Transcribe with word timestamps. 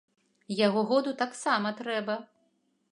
Яго 0.67 0.81
году 0.93 1.13
таксама 1.21 1.77
трэба. 1.83 2.19